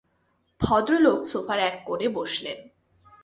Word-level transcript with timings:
ভদ্রলোক 0.61 1.19
সোফার 1.27 1.59
এক 1.59 1.75
কোণে 1.85 2.07
বসলেন। 2.09 2.57